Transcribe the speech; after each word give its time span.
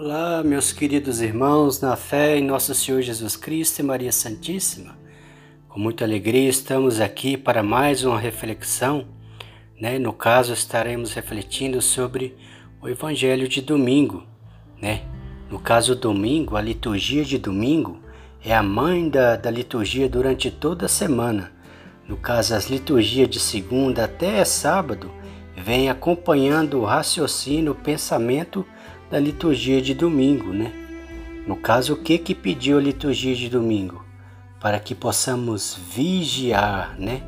Olá, 0.00 0.44
meus 0.44 0.72
queridos 0.72 1.20
irmãos, 1.20 1.80
na 1.80 1.96
fé 1.96 2.38
em 2.38 2.44
nosso 2.44 2.72
Senhor 2.72 3.02
Jesus 3.02 3.34
Cristo 3.34 3.80
e 3.80 3.82
Maria 3.82 4.12
Santíssima. 4.12 4.96
Com 5.68 5.80
muita 5.80 6.04
alegria 6.04 6.48
estamos 6.48 7.00
aqui 7.00 7.36
para 7.36 7.64
mais 7.64 8.04
uma 8.04 8.16
reflexão. 8.16 9.08
Né? 9.76 9.98
No 9.98 10.12
caso, 10.12 10.52
estaremos 10.52 11.14
refletindo 11.14 11.82
sobre 11.82 12.36
o 12.80 12.88
Evangelho 12.88 13.48
de 13.48 13.60
domingo. 13.60 14.22
Né? 14.80 15.02
No 15.50 15.58
caso, 15.58 15.96
domingo, 15.96 16.54
a 16.54 16.62
liturgia 16.62 17.24
de 17.24 17.36
domingo 17.36 17.98
é 18.44 18.54
a 18.54 18.62
mãe 18.62 19.10
da, 19.10 19.34
da 19.34 19.50
liturgia 19.50 20.08
durante 20.08 20.48
toda 20.48 20.86
a 20.86 20.88
semana. 20.88 21.50
No 22.06 22.16
caso, 22.16 22.54
as 22.54 22.70
liturgias 22.70 23.28
de 23.28 23.40
segunda 23.40 24.04
até 24.04 24.44
sábado 24.44 25.10
vêm 25.56 25.90
acompanhando 25.90 26.78
o 26.78 26.84
raciocínio, 26.84 27.72
o 27.72 27.74
pensamento 27.74 28.64
da 29.10 29.18
liturgia 29.18 29.80
de 29.80 29.94
domingo, 29.94 30.52
né? 30.52 30.72
No 31.46 31.56
caso, 31.56 31.94
o 31.94 31.96
que 31.96 32.18
que 32.18 32.34
pediu 32.34 32.76
a 32.78 32.80
liturgia 32.80 33.34
de 33.34 33.48
domingo? 33.48 34.04
Para 34.60 34.78
que 34.78 34.94
possamos 34.94 35.78
vigiar, 35.90 36.94
né? 36.98 37.22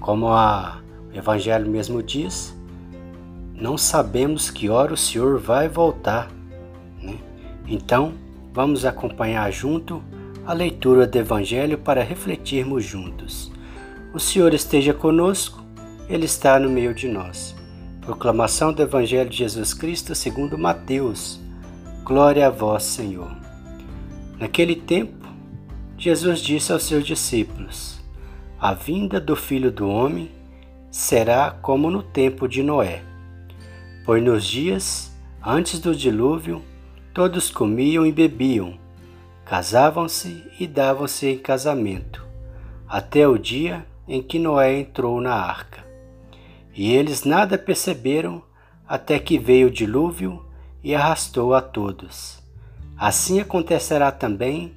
Como 0.00 0.28
a, 0.28 0.80
o 1.12 1.16
Evangelho 1.16 1.68
mesmo 1.68 2.02
diz, 2.02 2.56
não 3.52 3.76
sabemos 3.76 4.48
que 4.50 4.68
hora 4.68 4.94
o 4.94 4.96
Senhor 4.96 5.40
vai 5.40 5.68
voltar, 5.68 6.30
né? 7.02 7.18
Então, 7.66 8.12
vamos 8.52 8.84
acompanhar 8.84 9.50
junto 9.50 10.02
a 10.46 10.52
leitura 10.52 11.06
do 11.06 11.18
Evangelho 11.18 11.78
para 11.78 12.02
refletirmos 12.02 12.84
juntos. 12.84 13.50
O 14.14 14.20
Senhor 14.20 14.54
esteja 14.54 14.94
conosco, 14.94 15.62
Ele 16.08 16.26
está 16.26 16.58
no 16.60 16.70
meio 16.70 16.94
de 16.94 17.08
nós. 17.08 17.57
Proclamação 18.08 18.72
do 18.72 18.80
Evangelho 18.80 19.28
de 19.28 19.36
Jesus 19.36 19.74
Cristo 19.74 20.14
segundo 20.14 20.56
Mateus. 20.56 21.38
Glória 22.04 22.46
a 22.46 22.50
vós, 22.50 22.84
Senhor. 22.84 23.30
Naquele 24.38 24.74
tempo, 24.74 25.28
Jesus 25.98 26.40
disse 26.40 26.72
aos 26.72 26.84
seus 26.84 27.04
discípulos: 27.04 28.00
A 28.58 28.72
vinda 28.72 29.20
do 29.20 29.36
Filho 29.36 29.70
do 29.70 29.86
Homem 29.86 30.30
será 30.90 31.50
como 31.50 31.90
no 31.90 32.02
tempo 32.02 32.48
de 32.48 32.62
Noé. 32.62 33.02
Pois 34.06 34.24
nos 34.24 34.46
dias 34.46 35.14
antes 35.44 35.78
do 35.78 35.94
dilúvio, 35.94 36.62
todos 37.12 37.50
comiam 37.50 38.06
e 38.06 38.10
bebiam, 38.10 38.78
casavam-se 39.44 40.44
e 40.58 40.66
davam-se 40.66 41.26
em 41.26 41.36
casamento, 41.36 42.24
até 42.88 43.28
o 43.28 43.36
dia 43.36 43.84
em 44.08 44.22
que 44.22 44.38
Noé 44.38 44.80
entrou 44.80 45.20
na 45.20 45.34
arca. 45.34 45.87
E 46.78 46.92
eles 46.92 47.24
nada 47.24 47.58
perceberam 47.58 48.40
até 48.86 49.18
que 49.18 49.36
veio 49.36 49.66
o 49.66 49.70
dilúvio 49.70 50.46
e 50.80 50.94
arrastou 50.94 51.52
a 51.52 51.60
todos. 51.60 52.40
Assim 52.96 53.40
acontecerá 53.40 54.12
também 54.12 54.72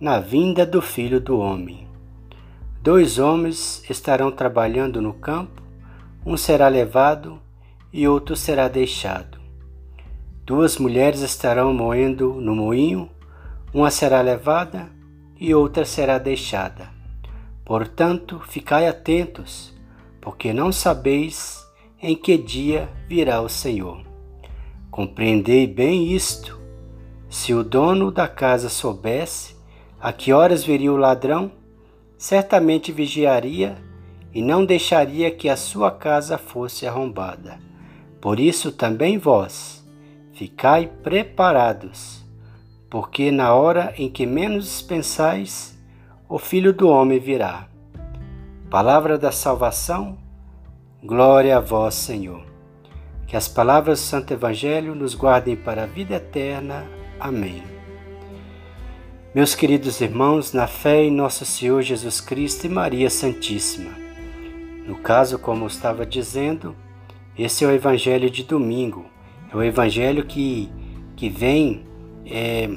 na 0.00 0.18
vinda 0.18 0.64
do 0.64 0.80
Filho 0.80 1.20
do 1.20 1.38
Homem. 1.38 1.86
Dois 2.80 3.18
homens 3.18 3.84
estarão 3.90 4.32
trabalhando 4.32 5.02
no 5.02 5.12
campo, 5.12 5.60
um 6.24 6.34
será 6.34 6.66
levado 6.66 7.38
e 7.92 8.08
outro 8.08 8.34
será 8.34 8.66
deixado. 8.66 9.38
Duas 10.46 10.78
mulheres 10.78 11.20
estarão 11.20 11.74
moendo 11.74 12.40
no 12.40 12.56
moinho, 12.56 13.10
uma 13.70 13.90
será 13.90 14.22
levada 14.22 14.88
e 15.38 15.54
outra 15.54 15.84
será 15.84 16.16
deixada. 16.16 16.88
Portanto, 17.66 18.40
ficai 18.48 18.88
atentos 18.88 19.73
porque 20.24 20.54
não 20.54 20.72
sabeis 20.72 21.62
em 22.00 22.16
que 22.16 22.38
dia 22.38 22.88
virá 23.06 23.42
o 23.42 23.48
Senhor. 23.48 24.02
Compreendei 24.90 25.66
bem 25.66 26.12
isto. 26.12 26.58
Se 27.28 27.52
o 27.52 27.62
dono 27.62 28.10
da 28.10 28.26
casa 28.26 28.70
soubesse 28.70 29.54
a 30.00 30.14
que 30.14 30.32
horas 30.32 30.64
viria 30.64 30.90
o 30.90 30.96
ladrão, 30.96 31.52
certamente 32.16 32.90
vigiaria 32.90 33.76
e 34.32 34.40
não 34.40 34.64
deixaria 34.64 35.30
que 35.30 35.48
a 35.48 35.56
sua 35.56 35.90
casa 35.90 36.38
fosse 36.38 36.86
arrombada. 36.86 37.58
Por 38.18 38.40
isso 38.40 38.72
também 38.72 39.18
vós, 39.18 39.84
ficai 40.32 40.86
preparados, 40.86 42.24
porque 42.88 43.30
na 43.30 43.52
hora 43.52 43.92
em 43.98 44.08
que 44.08 44.24
menos 44.24 44.80
pensais, 44.80 45.78
o 46.26 46.38
Filho 46.38 46.72
do 46.72 46.88
Homem 46.88 47.18
virá. 47.18 47.73
Palavra 48.74 49.16
da 49.16 49.30
salvação, 49.30 50.18
glória 51.00 51.56
a 51.56 51.60
vós, 51.60 51.94
Senhor. 51.94 52.44
Que 53.24 53.36
as 53.36 53.46
palavras 53.46 54.00
do 54.00 54.02
Santo 54.02 54.34
Evangelho 54.34 54.96
nos 54.96 55.14
guardem 55.14 55.54
para 55.54 55.84
a 55.84 55.86
vida 55.86 56.16
eterna. 56.16 56.84
Amém. 57.20 57.62
Meus 59.32 59.54
queridos 59.54 60.00
irmãos, 60.00 60.52
na 60.52 60.66
fé 60.66 61.04
em 61.04 61.10
nosso 61.12 61.44
Senhor 61.44 61.82
Jesus 61.82 62.20
Cristo 62.20 62.64
e 62.64 62.68
Maria 62.68 63.08
Santíssima. 63.08 63.92
No 64.84 64.96
caso, 64.96 65.38
como 65.38 65.62
eu 65.62 65.68
estava 65.68 66.04
dizendo, 66.04 66.74
esse 67.38 67.64
é 67.64 67.68
o 67.68 67.70
Evangelho 67.70 68.28
de 68.28 68.42
domingo. 68.42 69.06
É 69.52 69.56
o 69.56 69.62
Evangelho 69.62 70.26
que, 70.26 70.68
que 71.14 71.28
vem 71.28 71.84
é, 72.26 72.68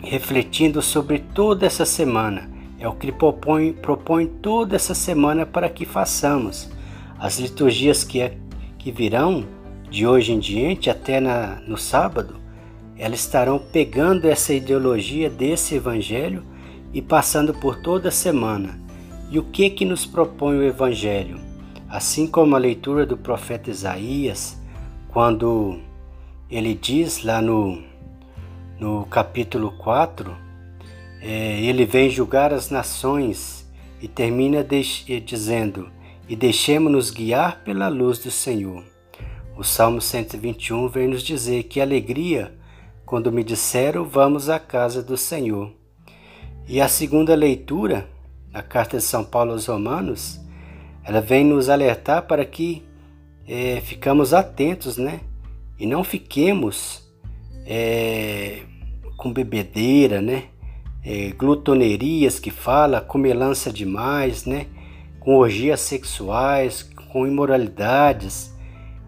refletindo 0.00 0.80
sobre 0.80 1.18
toda 1.18 1.66
essa 1.66 1.84
semana 1.84 2.51
é 2.82 2.88
o 2.88 2.92
que 2.92 3.06
ele 3.06 3.12
propõe, 3.12 3.72
propõe 3.72 4.26
toda 4.26 4.74
essa 4.74 4.92
semana 4.92 5.46
para 5.46 5.68
que 5.68 5.86
façamos. 5.86 6.68
As 7.16 7.38
liturgias 7.38 8.02
que, 8.02 8.20
é, 8.20 8.36
que 8.76 8.90
virão 8.90 9.46
de 9.88 10.04
hoje 10.04 10.32
em 10.32 10.40
diante 10.40 10.90
até 10.90 11.20
na, 11.20 11.60
no 11.64 11.78
sábado, 11.78 12.34
elas 12.98 13.20
estarão 13.20 13.56
pegando 13.56 14.26
essa 14.26 14.52
ideologia 14.52 15.30
desse 15.30 15.76
evangelho 15.76 16.42
e 16.92 17.00
passando 17.00 17.54
por 17.54 17.76
toda 17.76 18.08
a 18.08 18.12
semana. 18.12 18.80
E 19.30 19.38
o 19.38 19.44
que 19.44 19.70
que 19.70 19.84
nos 19.84 20.04
propõe 20.04 20.58
o 20.58 20.64
evangelho? 20.64 21.38
Assim 21.88 22.26
como 22.26 22.56
a 22.56 22.58
leitura 22.58 23.06
do 23.06 23.16
profeta 23.16 23.70
Isaías, 23.70 24.60
quando 25.08 25.78
ele 26.50 26.74
diz 26.74 27.22
lá 27.22 27.40
no, 27.40 27.80
no 28.80 29.06
capítulo 29.06 29.70
4, 29.78 30.34
é, 31.22 31.60
ele 31.60 31.86
vem 31.86 32.10
julgar 32.10 32.52
as 32.52 32.68
nações 32.68 33.64
e 34.00 34.08
termina 34.08 34.66
dizendo: 35.24 35.88
E 36.28 36.34
deixemos-nos 36.34 37.10
guiar 37.10 37.62
pela 37.62 37.86
luz 37.88 38.18
do 38.18 38.30
Senhor. 38.30 38.82
O 39.56 39.62
Salmo 39.62 40.00
121 40.00 40.88
vem 40.88 41.06
nos 41.06 41.22
dizer 41.22 41.62
que 41.64 41.80
alegria 41.80 42.52
quando 43.06 43.30
me 43.30 43.44
disseram 43.44 44.04
vamos 44.04 44.48
à 44.48 44.58
casa 44.58 45.00
do 45.00 45.16
Senhor. 45.16 45.72
E 46.66 46.80
a 46.80 46.88
segunda 46.88 47.36
leitura, 47.36 48.08
na 48.50 48.62
carta 48.62 48.96
de 48.96 49.04
São 49.04 49.22
Paulo 49.22 49.52
aos 49.52 49.66
Romanos, 49.66 50.40
ela 51.04 51.20
vem 51.20 51.44
nos 51.44 51.68
alertar 51.68 52.26
para 52.26 52.44
que 52.44 52.82
é, 53.46 53.80
ficamos 53.80 54.34
atentos, 54.34 54.96
né? 54.96 55.20
E 55.78 55.86
não 55.86 56.02
fiquemos 56.02 57.08
é, 57.64 58.62
com 59.16 59.32
bebedeira, 59.32 60.20
né? 60.20 60.44
É, 61.04 61.30
glutonerias 61.30 62.38
que 62.38 62.50
fala, 62.50 63.00
comelança 63.00 63.72
demais, 63.72 64.46
né? 64.46 64.66
com 65.18 65.36
orgias 65.36 65.80
sexuais, 65.80 66.82
com 67.12 67.26
imoralidades, 67.26 68.52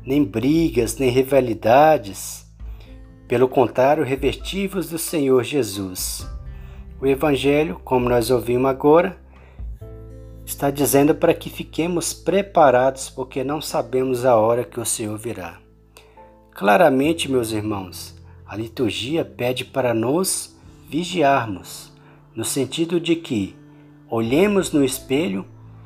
nem 0.04 0.22
brigas, 0.22 0.96
nem 0.96 1.10
rivalidades. 1.10 2.44
Pelo 3.26 3.48
contrário, 3.48 4.04
revestivos 4.04 4.88
do 4.88 4.98
Senhor 4.98 5.42
Jesus. 5.42 6.28
O 7.00 7.06
Evangelho, 7.06 7.80
como 7.84 8.08
nós 8.08 8.30
ouvimos 8.30 8.70
agora, 8.70 9.18
está 10.46 10.70
dizendo 10.70 11.14
para 11.14 11.34
que 11.34 11.50
fiquemos 11.50 12.12
preparados, 12.12 13.10
porque 13.10 13.42
não 13.42 13.60
sabemos 13.60 14.24
a 14.24 14.36
hora 14.36 14.64
que 14.64 14.78
o 14.78 14.84
Senhor 14.84 15.18
virá. 15.18 15.58
Claramente, 16.52 17.30
meus 17.30 17.50
irmãos, 17.50 18.14
a 18.46 18.56
liturgia 18.56 19.24
pede 19.24 19.64
para 19.64 19.92
nos 19.92 20.53
vigiarmos, 20.88 21.92
no 22.34 22.44
sentido 22.44 23.00
de 23.00 23.16
que 23.16 23.56
olhemos 24.10 24.72
no 24.72 24.84
espelho 24.84 25.44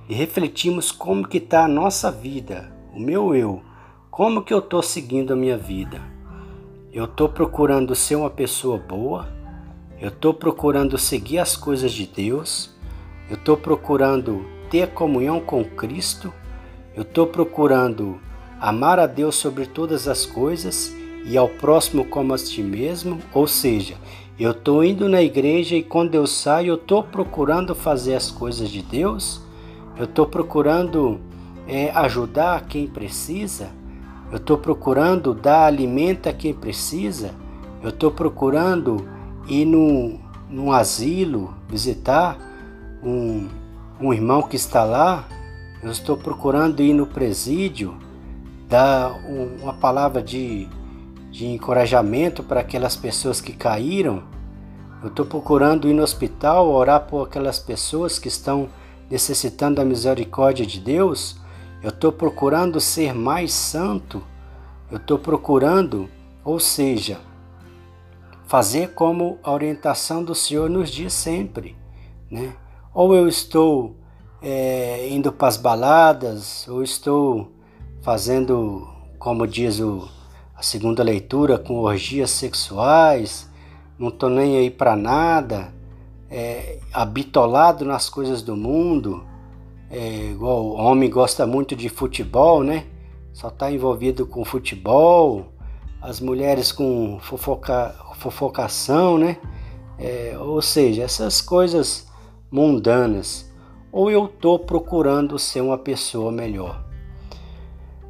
e 0.09 0.15
refletimos 0.15 0.91
como 0.91 1.27
que 1.27 1.39
está 1.39 1.65
a 1.65 1.69
nossa 1.69 2.11
vida, 2.11 2.73
o 2.95 3.01
meu 3.01 3.35
eu, 3.35 3.63
como 4.11 4.43
que 4.43 4.53
eu 4.53 4.59
estou 4.59 4.83
seguindo 4.83 5.33
a 5.33 5.37
minha 5.37 5.57
vida. 5.57 6.01
Eu 6.93 7.05
estou 7.05 7.29
procurando 7.29 7.95
ser 7.95 8.17
uma 8.17 8.31
pessoa 8.31 8.79
boa, 8.79 9.29
eu 10.01 10.09
estou 10.09 10.33
procurando 10.35 10.97
seguir 10.99 11.39
as 11.39 11.57
coisas 11.57 11.93
de 11.93 12.07
Deus, 12.07 12.75
eu 13.29 13.37
estou 13.37 13.57
procurando 13.57 14.45
ter 14.71 14.89
comunhão 14.89 15.41
com 15.41 15.65
Cristo, 15.65 16.33
eu 16.97 17.03
estou 17.03 17.27
procurando 17.27 18.21
amar 18.61 18.99
a 18.99 19.07
Deus 19.07 19.37
sobre 19.37 19.67
todas 19.67 20.09
as 20.09 20.27
coisas 20.27 20.93
e 21.25 21.37
ao 21.37 21.49
próximo 21.49 22.05
como 22.05 22.35
a 22.35 22.39
ti 22.39 22.63
mesmo, 22.63 23.21
ou 23.33 23.47
seja, 23.47 23.97
eu 24.39 24.53
estou 24.53 24.85
indo 24.85 25.09
na 25.09 25.23
igreja 25.23 25.77
e 25.77 25.83
quando 25.83 26.15
eu 26.15 26.27
saio 26.27 26.69
eu 26.69 26.75
estou 26.77 27.03
procurando 27.03 27.75
fazer 27.75 28.15
as 28.15 28.31
coisas 28.31 28.69
de 28.71 28.83
Deus, 28.83 29.43
eu 29.97 30.05
estou 30.05 30.27
procurando 30.27 31.21
é, 31.67 31.91
ajudar 31.91 32.67
quem 32.67 32.87
precisa, 32.87 33.71
eu 34.31 34.37
estou 34.37 34.59
procurando 34.59 35.33
dar 35.33 35.65
alimento 35.65 36.29
a 36.29 36.33
quem 36.33 36.53
precisa, 36.53 37.35
Eu 37.83 37.91
estou 37.91 38.11
procurando 38.11 39.09
ir 39.47 39.65
num, 39.65 40.19
num 40.51 40.73
asilo, 40.73 41.55
visitar 41.69 42.37
um, 43.03 43.49
um 44.01 44.13
irmão 44.13 44.43
que 44.43 44.57
está 44.57 44.85
lá. 44.85 45.25
Eu 45.83 45.93
estou 45.93 46.17
procurando 46.17 46.83
ir 46.83 46.93
no 46.93 47.07
presídio, 47.07 47.97
dar 48.69 49.13
um, 49.29 49.63
uma 49.63 49.73
palavra 49.73 50.21
de, 50.21 50.69
de 51.31 51.47
encorajamento 51.47 52.43
para 52.43 52.61
aquelas 52.61 52.97
pessoas 52.97 53.41
que 53.41 53.53
caíram. 53.53 54.23
Eu 55.03 55.09
estou 55.09 55.25
procurando 55.25 55.89
ir 55.89 55.95
no 55.95 56.03
hospital, 56.03 56.69
orar 56.69 57.07
por 57.07 57.27
aquelas 57.27 57.59
pessoas 57.59 58.19
que 58.19 58.29
estão 58.29 58.69
necessitando 59.11 59.77
da 59.77 59.85
misericórdia 59.85 60.67
de 60.67 60.81
Deus. 60.81 61.37
Eu 61.83 61.91
estou 61.91 62.11
procurando 62.11 62.81
ser 62.81 63.15
mais 63.15 63.53
santo. 63.53 64.23
Eu 64.91 64.97
estou 64.97 65.19
procurando, 65.19 66.09
ou 66.45 66.59
seja, 66.59 67.19
fazer 68.47 68.95
como 68.95 69.39
a 69.43 69.53
orientação 69.53 70.25
do 70.25 70.35
Senhor 70.35 70.71
nos 70.71 70.91
diz 70.91 71.13
sempre, 71.13 71.77
né? 72.31 72.55
Ou 72.95 73.15
eu 73.15 73.29
estou 73.29 73.95
é, 74.41 75.09
indo 75.11 75.31
para 75.31 75.49
as 75.49 75.59
baladas, 75.59 76.67
ou 76.67 76.83
estou 76.83 77.53
fazendo, 78.01 78.89
como 79.19 79.47
diz 79.47 79.79
o, 79.79 80.09
a 80.59 80.63
segunda 80.63 81.05
leitura, 81.05 81.57
com 81.57 81.83
orgias 81.83 82.33
sexuais, 82.33 83.49
não 83.97 84.09
estou 84.09 84.29
nem 84.29 84.57
aí 84.57 84.69
para 84.69 84.97
nada, 84.97 85.73
é, 86.29 86.81
habitolado 86.93 87.85
nas 87.85 88.11
coisas 88.11 88.43
do 88.43 88.57
mundo, 88.57 89.25
é, 89.89 90.33
igual 90.33 90.65
o 90.65 90.75
homem 90.75 91.09
gosta 91.09 91.47
muito 91.47 91.77
de 91.77 91.89
futebol, 91.89 92.65
né? 92.65 92.87
Só 93.33 93.47
está 93.47 93.71
envolvido 93.71 94.27
com 94.27 94.45
futebol, 94.45 95.47
as 96.03 96.19
mulheres 96.19 96.73
com 96.73 97.21
fofoca, 97.21 97.95
fofocação, 98.17 99.17
né? 99.17 99.37
É, 99.97 100.37
ou 100.41 100.61
seja, 100.61 101.05
essas 101.05 101.41
coisas 101.41 102.09
mundanas. 102.51 103.49
Ou 103.93 104.11
eu 104.11 104.25
estou 104.25 104.59
procurando 104.59 105.39
ser 105.39 105.61
uma 105.61 105.79
pessoa 105.79 106.33
melhor. 106.33 106.88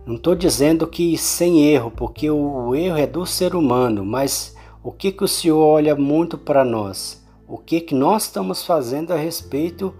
Não 0.09 0.15
estou 0.15 0.35
dizendo 0.35 0.87
que 0.87 1.19
sem 1.19 1.67
erro, 1.67 1.91
porque 1.91 2.31
o 2.31 2.75
erro 2.75 2.97
é 2.97 3.07
do 3.07 3.27
ser 3.27 3.55
humano, 3.55 4.07
mas 4.07 4.57
o 4.83 4.91
que, 4.91 5.13
que 5.13 5.23
o 5.23 5.29
Senhor 5.29 5.59
olha 5.59 5.95
muito 5.95 6.39
para 6.39 6.65
nós? 6.65 7.23
O 7.47 7.59
que, 7.59 7.79
que 7.79 7.95
nós 7.95 8.23
estamos 8.23 8.65
fazendo 8.65 9.13
a 9.13 9.19
respeito 9.19 9.95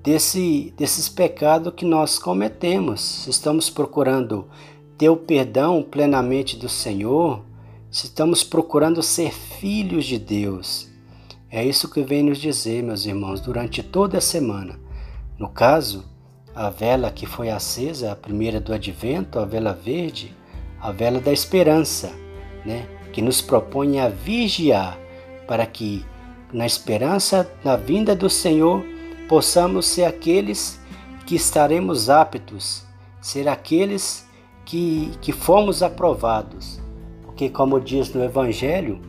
desse, 0.00 0.72
desses 0.76 1.08
pecados 1.08 1.72
que 1.74 1.84
nós 1.84 2.20
cometemos? 2.20 3.26
Estamos 3.26 3.68
procurando 3.68 4.46
ter 4.96 5.08
o 5.08 5.16
perdão 5.16 5.82
plenamente 5.82 6.56
do 6.56 6.68
Senhor, 6.68 7.42
se 7.90 8.06
estamos 8.06 8.44
procurando 8.44 9.02
ser 9.02 9.32
filhos 9.32 10.04
de 10.04 10.20
Deus. 10.20 10.88
É 11.50 11.66
isso 11.66 11.90
que 11.90 12.04
vem 12.04 12.22
nos 12.22 12.38
dizer, 12.38 12.80
meus 12.84 13.04
irmãos, 13.06 13.40
durante 13.40 13.82
toda 13.82 14.18
a 14.18 14.20
semana. 14.20 14.78
No 15.36 15.48
caso, 15.48 16.04
a 16.58 16.70
vela 16.70 17.12
que 17.12 17.24
foi 17.24 17.50
acesa, 17.50 18.10
a 18.10 18.16
primeira 18.16 18.58
do 18.58 18.74
advento, 18.74 19.38
a 19.38 19.44
vela 19.44 19.72
verde, 19.72 20.34
a 20.80 20.90
vela 20.90 21.20
da 21.20 21.32
esperança, 21.32 22.10
né? 22.66 22.84
que 23.12 23.22
nos 23.22 23.40
propõe 23.40 24.00
a 24.00 24.08
vigiar 24.08 24.98
para 25.46 25.64
que, 25.64 26.04
na 26.52 26.66
esperança 26.66 27.48
da 27.62 27.76
vinda 27.76 28.12
do 28.12 28.28
Senhor, 28.28 28.84
possamos 29.28 29.86
ser 29.86 30.04
aqueles 30.04 30.80
que 31.24 31.36
estaremos 31.36 32.10
aptos, 32.10 32.84
ser 33.20 33.48
aqueles 33.48 34.28
que, 34.64 35.12
que 35.20 35.30
fomos 35.30 35.80
aprovados. 35.80 36.80
Porque, 37.22 37.48
como 37.48 37.80
diz 37.80 38.12
no 38.12 38.24
Evangelho, 38.24 39.00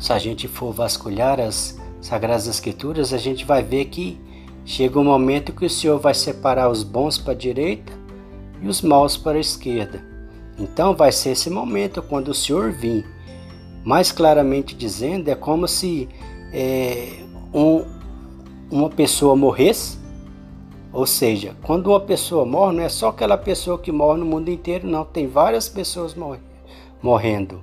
se 0.00 0.14
a 0.14 0.18
gente 0.18 0.48
for 0.48 0.72
vasculhar 0.72 1.38
as 1.38 1.78
Sagradas 2.00 2.46
Escrituras, 2.46 3.12
a 3.12 3.18
gente 3.18 3.44
vai 3.44 3.62
ver 3.62 3.84
que 3.86 4.18
chega 4.66 4.98
um 4.98 5.04
momento 5.04 5.54
que 5.54 5.64
o 5.64 5.70
Senhor 5.70 5.98
vai 5.98 6.12
separar 6.12 6.68
os 6.68 6.82
bons 6.82 7.16
para 7.16 7.32
a 7.32 7.36
direita 7.36 7.90
e 8.60 8.68
os 8.68 8.82
maus 8.82 9.16
para 9.16 9.38
a 9.38 9.40
esquerda. 9.40 10.04
Então 10.58 10.94
vai 10.94 11.10
ser 11.10 11.30
esse 11.30 11.48
momento 11.48 12.02
quando 12.02 12.28
o 12.28 12.34
Senhor 12.34 12.70
vir. 12.72 13.06
Mais 13.82 14.12
claramente 14.12 14.74
dizendo, 14.74 15.28
é 15.28 15.34
como 15.34 15.66
se 15.66 16.08
é, 16.52 17.22
um, 17.54 17.84
uma 18.70 18.90
pessoa 18.90 19.34
morresse 19.34 20.04
ou 20.96 21.04
seja, 21.04 21.54
quando 21.62 21.88
uma 21.88 22.00
pessoa 22.00 22.46
morre, 22.46 22.76
não 22.76 22.82
é 22.82 22.88
só 22.88 23.08
aquela 23.08 23.36
pessoa 23.36 23.78
que 23.78 23.92
morre 23.92 24.18
no 24.18 24.24
mundo 24.24 24.48
inteiro, 24.48 24.88
não. 24.88 25.04
Tem 25.04 25.26
várias 25.26 25.68
pessoas 25.68 26.14
mor 26.14 26.38
morrendo. 27.02 27.60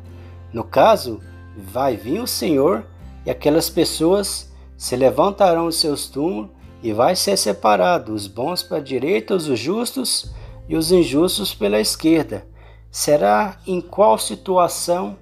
No 0.54 0.64
caso, 0.64 1.20
vai 1.58 1.98
vir 1.98 2.20
o 2.20 2.28
Senhor 2.28 2.86
e 3.26 3.32
aquelas 3.32 3.72
pessoas 3.72 4.54
se 4.78 4.96
levantarão 4.96 5.66
os 5.66 5.78
seus 5.78 6.08
túmulos 6.08 6.52
e 6.84 6.92
vai 6.92 7.16
ser 7.16 7.38
separado 7.38 8.14
os 8.14 8.28
bons 8.28 8.62
para 8.62 8.78
a 8.78 8.82
direita, 8.82 9.34
os 9.34 9.46
justos 9.58 10.32
e 10.68 10.76
os 10.76 10.92
injustos 10.92 11.54
pela 11.54 11.80
esquerda. 11.80 12.46
Será 12.92 13.58
em 13.66 13.80
qual 13.80 14.20
situação 14.20 15.18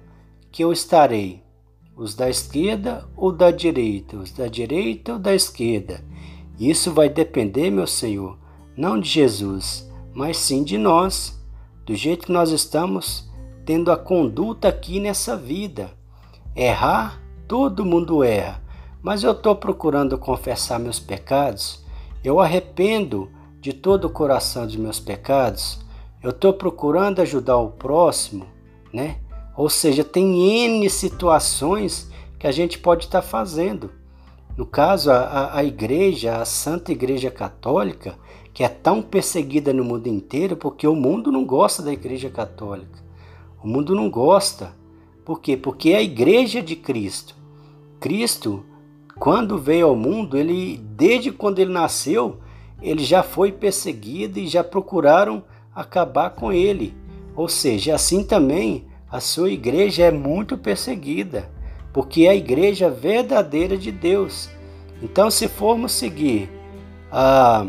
que 0.50 0.62
eu 0.62 0.72
estarei? 0.72 1.40
Os 1.96 2.14
da 2.14 2.28
esquerda 2.28 3.08
ou 3.16 3.30
da 3.30 3.50
direita? 3.50 4.16
Os 4.16 4.32
da 4.32 4.48
direita 4.48 5.12
ou 5.12 5.18
da 5.18 5.34
esquerda? 5.34 6.04
Isso 6.58 6.92
vai 6.92 7.08
depender, 7.08 7.70
meu 7.70 7.86
Senhor, 7.86 8.36
não 8.76 8.98
de 8.98 9.08
Jesus, 9.08 9.88
mas 10.12 10.36
sim 10.36 10.64
de 10.64 10.76
nós, 10.76 11.40
do 11.86 11.94
jeito 11.94 12.26
que 12.26 12.32
nós 12.32 12.50
estamos 12.50 13.30
tendo 13.64 13.90
a 13.90 13.96
conduta 13.96 14.68
aqui 14.68 15.00
nessa 15.00 15.36
vida. 15.36 15.90
Errar, 16.54 17.22
todo 17.46 17.86
mundo 17.86 18.22
erra, 18.22 18.61
mas 19.02 19.24
eu 19.24 19.32
estou 19.32 19.56
procurando 19.56 20.16
confessar 20.16 20.78
meus 20.78 21.00
pecados, 21.00 21.84
eu 22.22 22.38
arrependo 22.38 23.28
de 23.60 23.72
todo 23.72 24.06
o 24.06 24.10
coração 24.10 24.66
dos 24.66 24.76
meus 24.76 25.00
pecados, 25.00 25.80
eu 26.22 26.30
estou 26.30 26.52
procurando 26.52 27.20
ajudar 27.20 27.56
o 27.56 27.70
próximo, 27.70 28.46
né? 28.92 29.16
Ou 29.56 29.68
seja, 29.68 30.04
tem 30.04 30.64
N 30.66 30.88
situações 30.88 32.10
que 32.38 32.46
a 32.46 32.52
gente 32.52 32.78
pode 32.78 33.06
estar 33.06 33.22
tá 33.22 33.26
fazendo. 33.26 33.90
No 34.56 34.66
caso, 34.66 35.10
a, 35.10 35.56
a 35.56 35.64
igreja, 35.64 36.36
a 36.36 36.44
Santa 36.44 36.92
Igreja 36.92 37.30
Católica, 37.30 38.16
que 38.52 38.62
é 38.62 38.68
tão 38.68 39.02
perseguida 39.02 39.72
no 39.72 39.84
mundo 39.84 40.06
inteiro, 40.06 40.56
porque 40.56 40.86
o 40.86 40.94
mundo 40.94 41.32
não 41.32 41.44
gosta 41.44 41.82
da 41.82 41.92
Igreja 41.92 42.28
Católica. 42.28 43.02
O 43.62 43.66
mundo 43.66 43.94
não 43.94 44.10
gosta. 44.10 44.74
Por 45.24 45.40
quê? 45.40 45.56
Porque 45.56 45.90
é 45.90 45.96
a 45.96 46.02
Igreja 46.02 46.60
de 46.60 46.76
Cristo. 46.76 47.34
Cristo, 47.98 48.64
quando 49.18 49.58
veio 49.58 49.86
ao 49.86 49.96
mundo, 49.96 50.36
ele, 50.36 50.78
desde 50.96 51.30
quando 51.30 51.58
ele 51.58 51.72
nasceu, 51.72 52.40
ele 52.80 53.04
já 53.04 53.22
foi 53.22 53.52
perseguido 53.52 54.38
e 54.38 54.46
já 54.46 54.64
procuraram 54.64 55.44
acabar 55.74 56.30
com 56.30 56.52
ele. 56.52 56.94
Ou 57.36 57.48
seja, 57.48 57.94
assim 57.94 58.24
também 58.24 58.86
a 59.10 59.20
sua 59.20 59.50
igreja 59.50 60.04
é 60.04 60.10
muito 60.10 60.56
perseguida 60.58 61.48
porque 61.92 62.24
é 62.24 62.30
a 62.30 62.34
igreja 62.34 62.88
verdadeira 62.88 63.76
de 63.76 63.92
Deus. 63.92 64.48
Então, 65.02 65.30
se 65.30 65.46
formos 65.46 65.92
seguir 65.92 66.48
ah, 67.10 67.66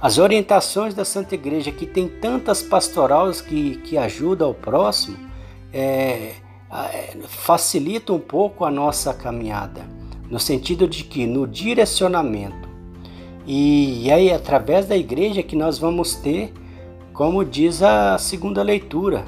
as 0.00 0.18
orientações 0.18 0.94
da 0.94 1.04
Santa 1.04 1.34
Igreja, 1.34 1.72
que 1.72 1.86
tem 1.86 2.08
tantas 2.08 2.62
pastorais 2.62 3.40
que, 3.40 3.76
que 3.78 3.98
ajudam 3.98 4.50
o 4.50 4.54
próximo, 4.54 5.18
é, 5.72 6.34
facilita 7.28 8.12
um 8.12 8.18
pouco 8.18 8.64
a 8.64 8.70
nossa 8.70 9.14
caminhada, 9.14 9.86
no 10.30 10.38
sentido 10.38 10.86
de 10.86 11.04
que 11.04 11.26
no 11.26 11.46
direcionamento. 11.46 12.68
E, 13.46 14.04
e 14.06 14.12
aí, 14.12 14.30
através 14.30 14.86
da 14.86 14.96
igreja, 14.96 15.42
que 15.42 15.56
nós 15.56 15.78
vamos 15.78 16.14
ter, 16.14 16.52
como 17.14 17.44
diz 17.44 17.82
a 17.82 18.18
segunda 18.18 18.62
leitura, 18.62 19.24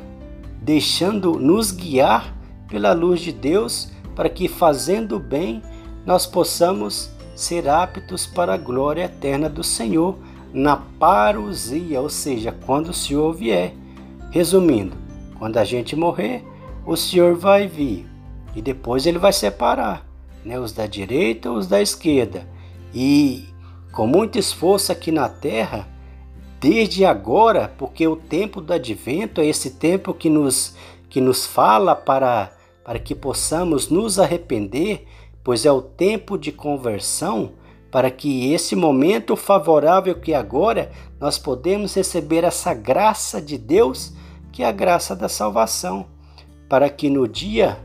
deixando 0.60 1.38
nos 1.38 1.72
guiar 1.72 2.36
pela 2.68 2.92
luz 2.92 3.20
de 3.20 3.32
Deus, 3.32 3.90
para 4.14 4.28
que, 4.28 4.46
fazendo 4.46 5.18
bem, 5.18 5.62
nós 6.04 6.26
possamos 6.26 7.10
ser 7.34 7.68
aptos 7.68 8.26
para 8.26 8.54
a 8.54 8.58
glória 8.58 9.04
eterna 9.04 9.48
do 9.48 9.64
Senhor 9.64 10.18
na 10.52 10.76
parousia, 10.76 12.00
ou 12.00 12.10
seja, 12.10 12.52
quando 12.66 12.88
o 12.88 12.94
Senhor 12.94 13.32
vier. 13.32 13.74
Resumindo, 14.30 14.96
quando 15.38 15.56
a 15.56 15.64
gente 15.64 15.96
morrer, 15.96 16.44
o 16.86 16.96
Senhor 16.96 17.36
vai 17.36 17.66
vir 17.66 18.06
e 18.54 18.60
depois 18.62 19.06
ele 19.06 19.18
vai 19.18 19.32
separar 19.32 20.06
né, 20.44 20.58
os 20.58 20.72
da 20.72 20.86
direita 20.86 21.50
os 21.50 21.66
da 21.66 21.80
esquerda. 21.80 22.46
E 22.92 23.48
com 23.92 24.06
muito 24.06 24.38
esforço 24.38 24.90
aqui 24.90 25.12
na 25.12 25.28
terra, 25.28 25.88
desde 26.60 27.04
agora, 27.04 27.72
porque 27.78 28.06
o 28.06 28.16
tempo 28.16 28.60
do 28.60 28.72
advento 28.72 29.40
é 29.40 29.46
esse 29.46 29.70
tempo 29.70 30.12
que 30.12 30.28
nos, 30.28 30.74
que 31.08 31.20
nos 31.20 31.46
fala 31.46 31.94
para 31.94 32.52
para 32.90 32.98
que 32.98 33.14
possamos 33.14 33.88
nos 33.88 34.18
arrepender, 34.18 35.06
pois 35.44 35.64
é 35.64 35.70
o 35.70 35.80
tempo 35.80 36.36
de 36.36 36.50
conversão, 36.50 37.52
para 37.88 38.10
que 38.10 38.52
esse 38.52 38.74
momento 38.74 39.36
favorável 39.36 40.16
que 40.16 40.34
agora 40.34 40.90
nós 41.20 41.38
podemos 41.38 41.94
receber 41.94 42.42
essa 42.42 42.74
graça 42.74 43.40
de 43.40 43.56
Deus, 43.56 44.12
que 44.50 44.64
é 44.64 44.66
a 44.66 44.72
graça 44.72 45.14
da 45.14 45.28
salvação. 45.28 46.06
Para 46.70 46.88
que 46.88 47.10
no 47.10 47.26
dia 47.26 47.80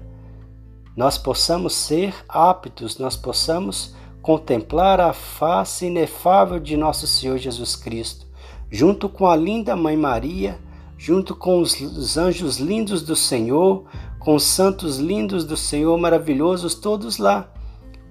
nós 0.96 1.18
possamos 1.18 1.74
ser 1.74 2.14
aptos, 2.30 3.00
nós 3.00 3.18
possamos 3.18 3.96
contemplar 4.22 5.02
a 5.02 5.12
face 5.12 5.88
inefável 5.88 6.60
de 6.60 6.78
nosso 6.78 7.08
Senhor 7.08 7.40
Jesus 7.40 7.76
Cristo, 7.76 8.28
junto 8.70 9.10
com 9.10 9.26
a 9.26 9.36
linda 9.36 9.76
Mãe 9.76 9.98
Maria, 9.98 10.60
junto 11.00 11.36
com 11.36 11.62
os 11.62 12.16
anjos 12.16 12.58
lindos 12.58 13.02
do 13.02 13.16
Senhor, 13.16 13.86
com 14.20 14.36
os 14.36 14.44
santos 14.44 15.00
lindos 15.00 15.44
do 15.46 15.58
Senhor 15.58 15.98
maravilhosos, 15.98 16.76
todos 16.76 17.18
lá. 17.18 17.52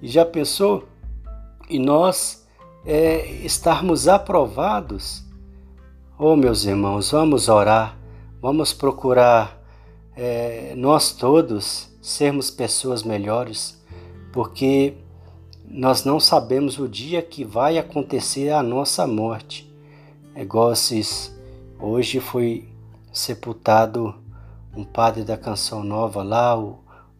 E 0.01 0.09
já 0.09 0.25
pensou? 0.25 0.83
E 1.69 1.79
nós 1.79 2.45
é, 2.85 3.25
estarmos 3.45 4.09
aprovados? 4.09 5.23
Oh, 6.19 6.35
meus 6.35 6.65
irmãos, 6.65 7.11
vamos 7.11 7.47
orar, 7.47 7.97
vamos 8.41 8.73
procurar 8.73 9.64
é, 10.15 10.73
nós 10.75 11.11
todos 11.11 11.89
sermos 12.01 12.49
pessoas 12.49 13.03
melhores, 13.03 13.81
porque 14.31 14.93
nós 15.67 16.05
não 16.05 16.19
sabemos 16.19 16.79
o 16.79 16.87
dia 16.87 17.21
que 17.21 17.43
vai 17.43 17.77
acontecer 17.77 18.49
a 18.49 18.63
nossa 18.63 19.05
morte. 19.05 19.69
É 20.33 20.41
igual 20.41 20.71
esses, 20.71 21.35
hoje 21.79 22.19
foi 22.19 22.67
sepultado 23.11 24.15
um 24.75 24.83
padre 24.83 25.23
da 25.23 25.37
Canção 25.37 25.83
Nova 25.83 26.21
lá, 26.21 26.55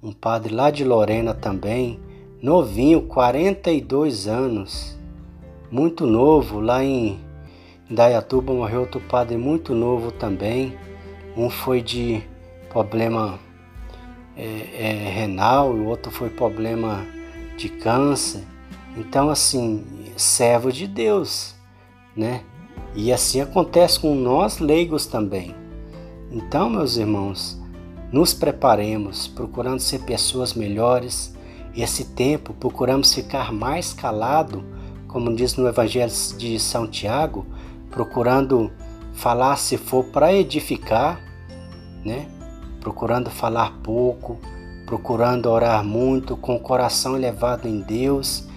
um 0.04 0.12
padre 0.12 0.54
lá 0.54 0.70
de 0.70 0.84
Lorena 0.84 1.34
também, 1.34 2.00
novinho, 2.42 3.02
42 3.02 4.28
anos, 4.28 4.98
muito 5.72 6.06
novo, 6.06 6.60
lá 6.60 6.84
em 6.84 7.20
Dayatuba 7.90 8.54
morreu 8.54 8.82
outro 8.82 9.02
padre 9.02 9.38
muito 9.38 9.74
novo 9.74 10.12
também, 10.12 10.78
um 11.36 11.50
foi 11.50 11.82
de 11.82 12.24
problema 12.75 13.39
é, 14.36 14.44
é, 14.77 15.10
renal, 15.10 15.72
o 15.72 15.86
outro 15.86 16.12
foi 16.12 16.29
problema 16.29 17.05
de 17.55 17.70
câncer. 17.70 18.44
Então, 18.98 19.29
assim, 19.29 19.86
servo 20.17 20.74
de 20.74 20.86
Deus, 20.86 21.55
né? 22.13 22.41
E 22.94 23.13
assim 23.13 23.39
acontece 23.39 23.98
com 23.98 24.13
nós 24.13 24.60
leigos 24.60 25.05
também. 25.05 25.55
Então, 26.29 26.70
meus 26.70 26.98
irmãos, 26.98 27.58
nos 28.12 28.34
preparemos, 28.34 29.25
procurando 29.25 29.79
ser 29.79 30.00
pessoas 30.00 30.53
melhores. 30.53 31.34
Esse 31.77 32.03
tempo 32.03 32.53
procuramos 32.53 33.13
ficar 33.13 33.53
mais 33.53 33.94
calado, 33.94 34.65
como 35.08 35.34
diz 35.34 35.55
no 35.55 35.65
Evangelho 35.65 36.12
de 36.38 36.60
São 36.60 36.86
Tiago, 36.86 37.46
procurando 37.89 38.70
falar 39.13 39.55
se 39.55 39.77
for 39.77 40.03
para 40.08 40.34
edificar, 40.34 41.22
né? 42.03 42.35
Procurando 42.86 43.32
falar 43.32 43.80
pouco, 43.82 44.39
procurando 44.86 45.50
orar 45.50 45.84
muito, 45.84 46.38
com 46.38 46.56
o 46.56 46.60
coração 46.60 47.15
elevado 47.15 47.68
em 47.68 47.82
Deus, 47.82 48.48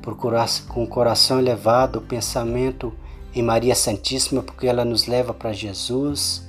procurar 0.00 0.48
com 0.68 0.84
o 0.84 0.88
coração 0.88 1.38
elevado 1.38 1.98
o 1.98 2.02
pensamento 2.02 2.94
em 3.34 3.42
Maria 3.42 3.74
Santíssima, 3.74 4.42
porque 4.42 4.66
ela 4.66 4.86
nos 4.86 5.06
leva 5.06 5.34
para 5.34 5.52
Jesus, 5.52 6.48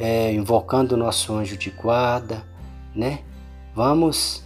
é, 0.00 0.32
invocando 0.32 0.96
o 0.96 0.98
nosso 0.98 1.32
anjo 1.32 1.56
de 1.56 1.70
guarda, 1.70 2.44
né? 2.92 3.20
Vamos, 3.72 4.42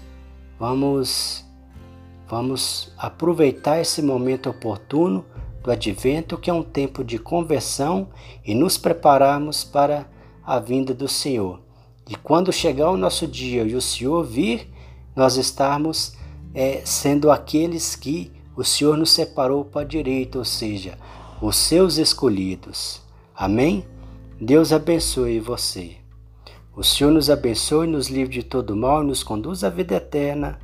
vamos, 0.61 1.47
vamos 2.29 2.93
aproveitar 2.99 3.81
esse 3.81 4.03
momento 4.03 4.51
oportuno 4.51 5.25
do 5.63 5.71
advento, 5.71 6.37
que 6.37 6.51
é 6.51 6.53
um 6.53 6.63
tempo 6.63 7.03
de 7.03 7.19
conversão, 7.19 8.11
e 8.45 8.55
nos 8.55 8.77
prepararmos 8.77 9.65
para 9.65 10.07
a 10.45 10.59
vinda 10.59 10.93
do 10.93 11.09
Senhor. 11.09 11.62
E 12.13 12.17
quando 12.17 12.53
chegar 12.53 12.91
o 12.91 12.97
nosso 12.99 13.27
dia 13.27 13.63
e 13.63 13.75
o 13.75 13.81
Senhor 13.81 14.23
vir, 14.23 14.71
nós 15.17 15.39
estarmos 15.39 16.15
é, 16.55 16.83
sendo 16.85 17.31
aqueles 17.31 17.97
que 17.97 18.31
o 18.55 18.63
Senhor 18.63 18.99
nos 18.99 19.13
separou 19.13 19.65
para 19.65 19.81
a 19.81 19.87
direita, 19.87 20.39
ou 20.39 20.45
seja, 20.45 20.99
os 21.41 21.57
seus 21.57 21.97
escolhidos. 21.97 23.01
Amém? 23.35 23.87
Deus 24.39 24.75
abençoe 24.75 25.41
você. 25.41 25.97
O 26.77 26.85
Senhor 26.85 27.11
nos 27.11 27.31
abençoe, 27.31 27.87
nos 27.87 28.09
livre 28.09 28.35
de 28.35 28.43
todo 28.43 28.77
mal 28.77 29.03
e 29.03 29.07
nos 29.07 29.23
conduz 29.23 29.65
à 29.65 29.71
vida 29.71 29.95
eterna. 29.95 30.61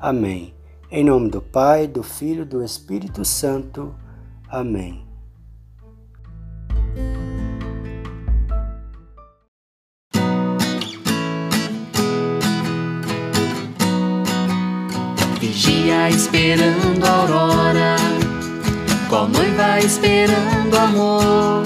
Amém. 0.00 0.52
Em 0.90 1.04
nome 1.04 1.30
do 1.30 1.40
Pai, 1.40 1.86
do 1.86 2.02
Filho 2.02 2.42
e 2.42 2.44
do 2.44 2.60
Espírito 2.60 3.24
Santo. 3.24 3.94
Amém. 4.48 5.07
Esperando 16.10 17.04
a 17.04 17.10
aurora, 17.10 17.96
qual 19.08 19.28
noiva 19.28 19.78
esperando 19.78 20.76
amor. 20.76 21.62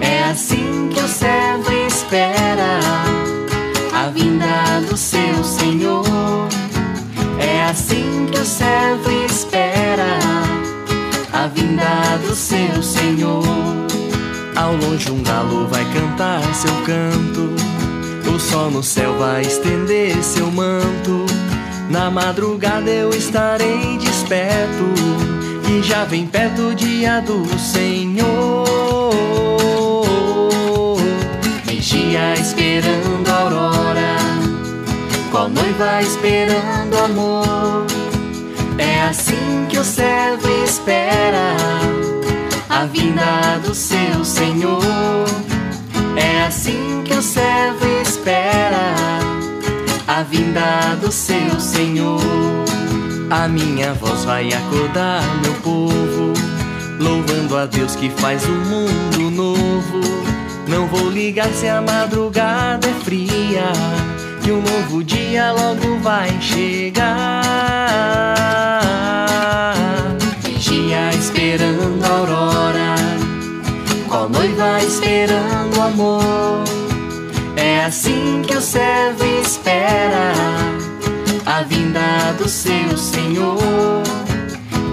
É 0.00 0.24
assim 0.24 0.88
que 0.92 1.00
o 1.00 1.08
servo 1.08 1.72
espera 1.86 2.80
a 3.94 4.08
vinda 4.10 4.80
do 4.88 4.96
seu 4.96 5.42
Senhor. 5.44 6.48
É 7.38 7.64
assim 7.64 8.26
que 8.30 8.38
o 8.38 8.44
servo 8.44 9.10
espera 9.24 10.18
a 11.32 11.46
vinda 11.46 12.18
do 12.26 12.34
seu 12.34 12.82
Senhor. 12.82 13.42
Ao 14.56 14.74
longe 14.76 15.10
um 15.10 15.22
galo 15.22 15.68
vai 15.68 15.84
cantar 15.92 16.42
seu 16.54 16.74
canto, 16.84 17.54
o 18.34 18.38
sol 18.38 18.70
no 18.70 18.82
céu 18.82 19.16
vai 19.16 19.42
estender 19.42 20.22
seu 20.22 20.50
manto. 20.50 21.43
Na 21.94 22.10
madrugada 22.10 22.90
eu 22.90 23.10
estarei 23.10 23.96
desperto, 23.98 24.84
que 25.64 25.80
já 25.80 26.04
vem 26.04 26.26
perto 26.26 26.70
o 26.70 26.74
dia 26.74 27.20
do 27.20 27.46
Senhor. 27.56 28.64
Vigia 31.64 32.34
esperando 32.34 33.28
a 33.30 33.40
aurora, 33.42 34.16
qual 35.30 35.48
noiva 35.48 36.02
esperando 36.02 36.98
amor. 36.98 37.86
É 38.76 39.02
assim 39.02 39.64
que 39.68 39.78
o 39.78 39.84
servo 39.84 40.48
espera 40.64 41.54
a 42.70 42.86
vinda 42.86 43.60
do 43.64 43.72
seu 43.72 44.24
Senhor. 44.24 44.82
É 46.16 46.42
assim 46.44 47.04
que 47.04 47.14
o 47.14 47.22
servo 47.22 47.86
espera 48.02 49.23
a 50.16 50.22
vinda 50.22 50.94
do 51.00 51.10
seu 51.10 51.58
Senhor. 51.58 52.20
A 53.30 53.48
minha 53.48 53.92
voz 53.94 54.24
vai 54.24 54.48
acordar 54.52 55.20
meu 55.42 55.54
povo, 55.54 56.32
louvando 57.00 57.56
a 57.56 57.66
Deus 57.66 57.96
que 57.96 58.08
faz 58.10 58.44
o 58.44 58.52
mundo 58.52 59.28
novo. 59.28 60.00
Não 60.68 60.86
vou 60.86 61.10
ligar 61.10 61.48
se 61.48 61.66
a 61.66 61.82
madrugada 61.82 62.86
é 62.86 62.94
fria, 63.04 63.72
que 64.40 64.52
um 64.52 64.62
novo 64.62 65.02
dia 65.02 65.50
logo 65.50 65.98
vai 65.98 66.30
chegar. 66.40 67.42
Vigia 70.44 71.10
esperando 71.10 72.04
a 72.04 72.08
aurora, 72.08 72.94
qual 74.08 74.28
noiva 74.28 74.80
esperando 74.80 75.82
amor 75.82 76.83
é 77.84 77.86
assim 77.86 78.40
que 78.46 78.56
o 78.56 78.62
servo 78.62 79.22
espera 79.42 80.32
a 81.44 81.62
vinda 81.64 82.32
do 82.38 82.48
seu 82.48 82.96
Senhor. 82.96 83.58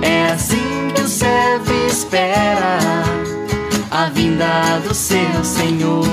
É 0.02 0.34
assim 0.34 0.92
que 0.94 1.02
o 1.02 1.08
servo 1.08 1.72
espera 1.88 2.80
a 3.90 4.10
vinda 4.10 4.82
do 4.86 4.94
seu 4.94 5.42
Senhor. 5.42 6.04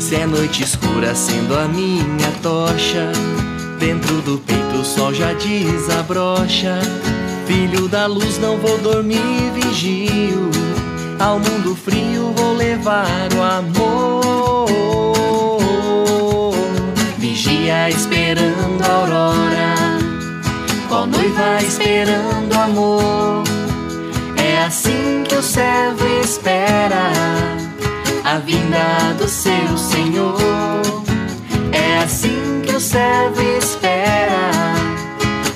Se 0.00 0.16
é 0.16 0.26
noite 0.26 0.64
escura, 0.64 1.14
sendo 1.14 1.56
a 1.56 1.68
minha 1.68 2.32
tocha, 2.42 3.12
dentro 3.78 4.20
do 4.22 4.38
peito 4.38 4.80
o 4.80 4.84
sol 4.84 5.14
já 5.14 5.34
desabrocha. 5.34 6.80
Filho 7.46 7.86
da 7.86 8.06
luz, 8.06 8.38
não 8.38 8.58
vou 8.58 8.76
dormir, 8.78 9.52
vigio. 9.54 10.50
Ao 11.20 11.38
mundo 11.38 11.76
frio 11.76 12.32
vou 12.34 12.54
levar 12.54 13.28
o 13.36 13.40
amor 13.40 15.05
dia 17.86 17.96
esperando 17.96 18.82
a 18.82 18.92
aurora, 18.92 19.74
qual 20.88 21.06
noiva 21.06 21.58
esperando 21.62 22.52
amor. 22.54 23.44
É 24.36 24.64
assim 24.64 25.22
que 25.28 25.34
o 25.34 25.42
servo 25.42 26.04
espera 26.22 27.10
a 28.24 28.38
vinda 28.38 29.14
do 29.18 29.28
seu 29.28 29.76
Senhor. 29.76 30.36
É 31.72 31.98
assim 31.98 32.62
que 32.64 32.74
o 32.74 32.80
servo 32.80 33.40
espera 33.58 34.50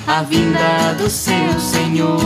a 0.06 0.22
vinda 0.22 0.94
do 0.98 1.08
seu 1.10 1.58
Senhor. 1.58 2.20